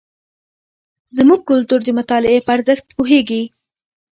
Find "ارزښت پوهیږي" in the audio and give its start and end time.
2.55-3.43